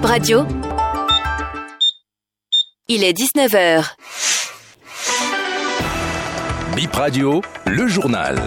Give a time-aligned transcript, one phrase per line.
[0.00, 0.46] Bip Radio.
[2.88, 3.84] Il est 19h.
[6.74, 8.38] Bip Radio, le journal.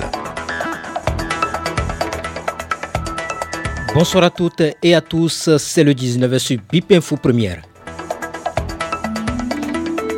[3.93, 7.61] Bonsoir à toutes et à tous, c'est le 19 sur Bip Info Première.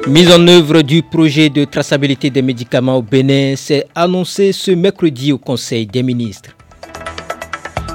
[0.07, 5.33] Mise en œuvre du projet de traçabilité des médicaments au Bénin s'est annoncée ce mercredi
[5.33, 6.51] au Conseil des ministres.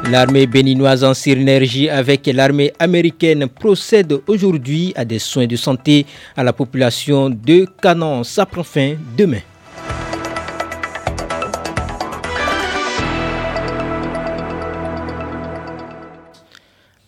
[0.09, 6.43] L'armée béninoise en synergie avec l'armée américaine procède aujourd'hui à des soins de santé à
[6.43, 8.25] la population de Canon.
[8.25, 9.41] Ça prend fin demain.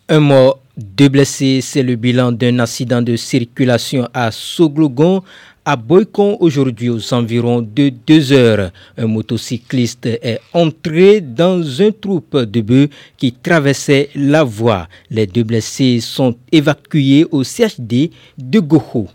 [0.09, 5.23] Un mort, deux blessés, c'est le bilan d'un accident de circulation à Soglogon
[5.65, 8.71] à Boycon aujourd'hui aux environs de 2 heures.
[8.99, 14.89] Un motocycliste est entré dans un troupe de bœufs qui traversait la voie.
[15.11, 19.09] Les deux blessés sont évacués au CHD de Goho.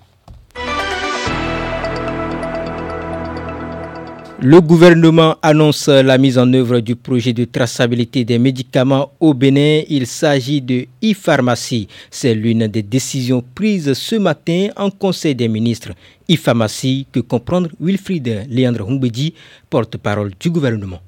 [4.40, 9.82] Le gouvernement annonce la mise en œuvre du projet de traçabilité des médicaments au Bénin.
[9.90, 11.88] Il s'agit de e-pharmacie.
[12.12, 15.90] C'est l'une des décisions prises ce matin en Conseil des ministres.
[16.30, 19.34] E-pharmacie que comprendre Wilfried Leandre Humbedi,
[19.72, 21.00] porte-parole du gouvernement.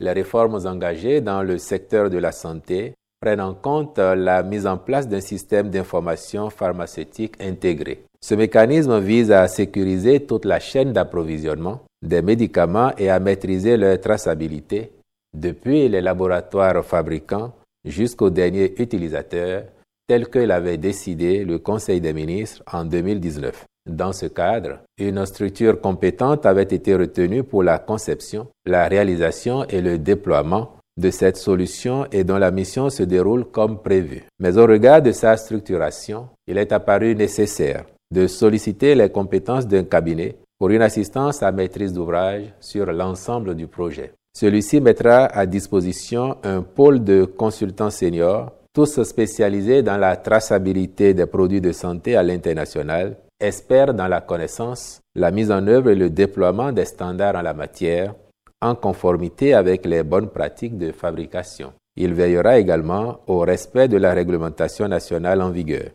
[0.00, 4.78] Les réformes engagées dans le secteur de la santé prennent en compte la mise en
[4.78, 8.04] place d'un système d'information pharmaceutique intégré.
[8.22, 14.00] Ce mécanisme vise à sécuriser toute la chaîne d'approvisionnement des médicaments et à maîtriser leur
[14.00, 14.92] traçabilité
[15.36, 17.52] depuis les laboratoires fabricants
[17.84, 19.64] jusqu'aux derniers utilisateurs,
[20.06, 23.66] tel que l'avait décidé le Conseil des ministres en 2019.
[23.88, 29.80] Dans ce cadre, une structure compétente avait été retenue pour la conception, la réalisation et
[29.80, 34.24] le déploiement de cette solution et dont la mission se déroule comme prévu.
[34.40, 39.84] Mais au regard de sa structuration, il est apparu nécessaire de solliciter les compétences d'un
[39.84, 44.12] cabinet pour une assistance à maîtrise d'ouvrage sur l'ensemble du projet.
[44.34, 51.26] Celui-ci mettra à disposition un pôle de consultants seniors, tous spécialisés dans la traçabilité des
[51.26, 56.10] produits de santé à l'international, experts dans la connaissance, la mise en œuvre et le
[56.10, 58.14] déploiement des standards en la matière,
[58.60, 61.72] en conformité avec les bonnes pratiques de fabrication.
[61.96, 65.90] Il veillera également au respect de la réglementation nationale en vigueur.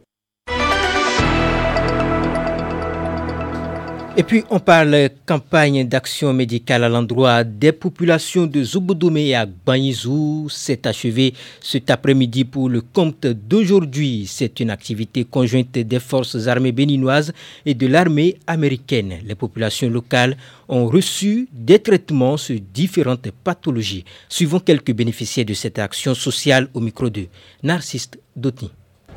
[4.15, 10.49] Et puis on parle campagne d'action médicale à l'endroit des populations de Zouboudoume et Agbanizou.
[10.51, 14.27] C'est achevé cet après-midi pour le compte d'aujourd'hui.
[14.29, 17.33] C'est une activité conjointe des forces armées béninoises
[17.65, 19.15] et de l'armée américaine.
[19.25, 20.37] Les populations locales
[20.69, 24.05] ont reçu des traitements sur différentes pathologies.
[24.29, 27.25] Suivons quelques bénéficiaires de cette action sociale au micro de
[27.63, 28.69] Narcisse Dotni.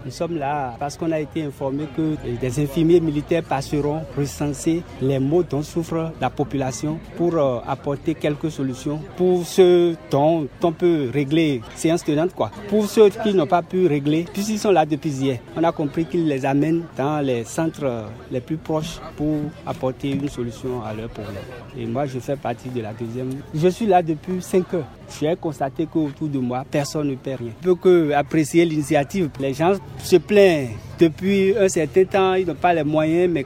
[0.06, 5.19] Nous sommes là parce qu'on a été informé que des infirmiers militaires passeront recenser les
[5.19, 11.11] maux dont souffre la population pour euh, apporter quelques solutions pour ceux dont on peut
[11.12, 12.53] régler séance tenante quoi.
[12.69, 16.05] Pour ceux qui n'ont pas pu régler, puisqu'ils sont là depuis hier, on a compris
[16.05, 19.34] qu'ils les amènent dans les centres euh, les plus proches pour
[19.67, 21.34] apporter une solution à leurs problèmes.
[21.77, 23.31] Et moi, je fais partie de la deuxième.
[23.53, 24.84] Je suis là depuis 5 heures.
[25.21, 27.53] J'ai constaté qu'autour de moi, personne ne perd rien.
[27.65, 29.31] Je peux apprécier l'initiative.
[29.41, 33.44] Les gens se plaignent depuis un certain temps, ils n'ont pas les moyens, mais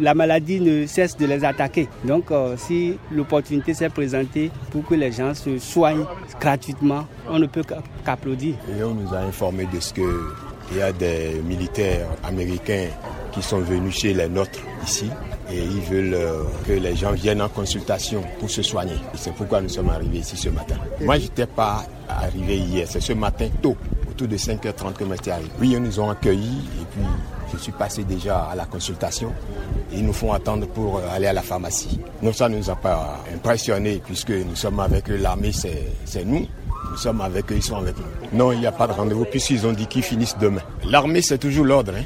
[0.00, 1.88] la maladie ne cesse de les attaquer.
[2.04, 6.06] Donc, euh, si l'opportunité s'est présentée pour que les gens se soignent
[6.40, 7.64] gratuitement, on ne peut
[8.04, 8.54] qu'applaudir.
[8.78, 12.86] Et on nous a informé de ce qu'il y a des militaires américains
[13.32, 15.10] qui sont venus chez les nôtres ici
[15.52, 18.94] et ils veulent euh, que les gens viennent en consultation pour se soigner.
[19.14, 20.76] C'est pourquoi nous sommes arrivés ici ce matin.
[21.00, 23.76] Moi, je n'étais pas arrivé hier, c'est ce matin tôt,
[24.08, 25.50] autour de 5h30 que je suis arrivé.
[25.60, 27.02] Oui, ils nous ont accueillis et puis
[27.52, 29.32] je suis passé déjà à la consultation.
[29.92, 31.98] Ils nous font attendre pour euh, aller à la pharmacie.
[32.22, 36.46] Nous, ça ne nous a pas impressionnés puisque nous sommes avec l'armée, c'est nous.
[36.90, 38.38] Nous sommes avec eux, ils sont avec nous.
[38.38, 40.62] Non, il n'y a pas de rendez-vous puisqu'ils ont dit qu'ils finissent demain.
[40.84, 41.92] L'armée, c'est toujours l'ordre.
[41.96, 42.04] Hein.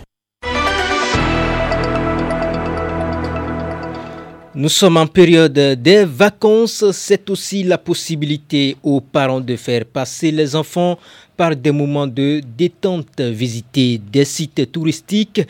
[4.56, 6.84] Nous sommes en période des vacances.
[6.92, 10.96] C'est aussi la possibilité aux parents de faire passer les enfants
[11.36, 15.42] par des moments de détente, visiter des sites touristiques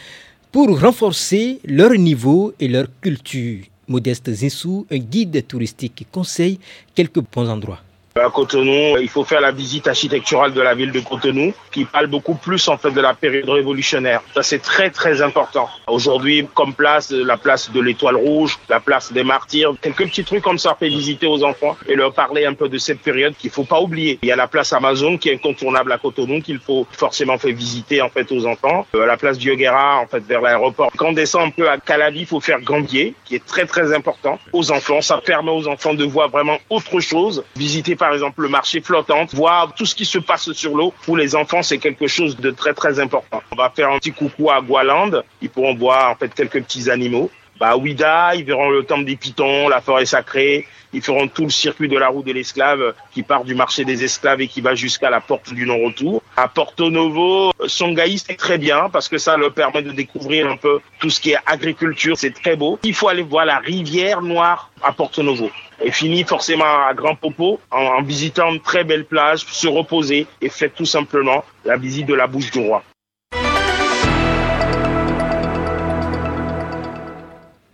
[0.50, 3.64] pour renforcer leur niveau et leur culture.
[3.88, 6.58] Modeste Zinsou, un guide touristique, conseille
[6.94, 7.83] quelques bons endroits.
[8.16, 12.06] À Cotonou, il faut faire la visite architecturale de la ville de Cotonou, qui parle
[12.06, 14.22] beaucoup plus en fait de la période révolutionnaire.
[14.34, 15.68] Ça c'est très très important.
[15.88, 20.44] Aujourd'hui, comme place, la place de l'Étoile Rouge, la place des Martyrs, quelques petits trucs
[20.44, 23.50] comme ça fait visiter aux enfants et leur parler un peu de cette période qu'il
[23.50, 24.20] faut pas oublier.
[24.22, 27.52] Il y a la place Amazon qui est incontournable à Cotonou qu'il faut forcément faire
[27.52, 28.86] visiter en fait aux enfants.
[28.94, 30.92] Euh, la place Dioguera en fait vers l'aéroport.
[30.96, 33.92] Quand on descend un peu à Calavi, il faut faire Gambier qui est très très
[33.92, 35.00] important aux enfants.
[35.00, 37.42] Ça permet aux enfants de voir vraiment autre chose.
[37.56, 40.92] Visiter par exemple le marché flottant, voir tout ce qui se passe sur l'eau.
[41.06, 43.42] Pour les enfants, c'est quelque chose de très très important.
[43.50, 45.22] On va faire un petit coucou à Gualand.
[45.40, 47.30] Ils pourront voir en fait quelques petits animaux.
[47.58, 50.66] Bah, à Ouida, ils verront le temple des pitons, la forêt sacrée.
[50.92, 54.04] Ils feront tout le circuit de la roue de l'esclave qui part du marché des
[54.04, 56.22] esclaves et qui va jusqu'à la porte du non-retour.
[56.36, 60.58] À Porto Novo, Songaï, c'est très bien parce que ça leur permet de découvrir un
[60.58, 62.18] peu tout ce qui est agriculture.
[62.18, 62.78] C'est très beau.
[62.82, 65.50] Il faut aller voir la rivière noire à Porto Novo.
[65.82, 70.48] Et fini forcément à Grand Popo en, visitant une très belle plage, se reposer et
[70.48, 72.82] faire tout simplement la visite de la bouche du roi.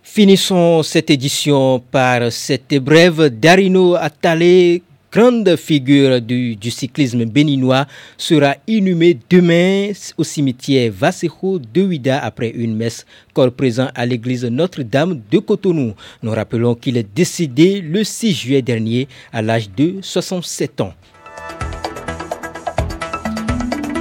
[0.03, 7.85] Finissons cette édition par cette brève d'Arino Atale, grande figure du, cyclisme béninois,
[8.17, 14.45] sera inhumé demain au cimetière Vasejo de Ouida après une messe corps présent à l'église
[14.45, 15.93] Notre-Dame de Cotonou.
[16.23, 20.93] Nous rappelons qu'il est décédé le 6 juillet dernier à l'âge de 67 ans.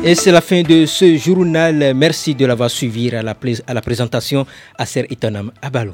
[0.03, 1.93] Et c'est la fin de ce journal.
[1.95, 3.37] Merci de l'avoir suivi à la,
[3.67, 4.47] à présentation.
[4.79, 5.93] Aser Itanam Abalo.